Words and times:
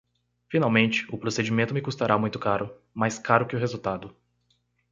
Finalmente, 0.49 1.05
o 1.13 1.17
procedimento 1.19 1.75
me 1.75 1.79
custará 1.81 2.17
muito 2.17 2.39
caro, 2.39 2.75
mais 2.91 3.19
caro 3.19 3.45
que 3.45 3.55
o 3.55 3.59
resultado. 3.59 4.15